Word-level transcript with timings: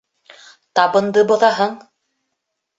Табынды 0.79 1.25
боҙаһың! 1.33 1.79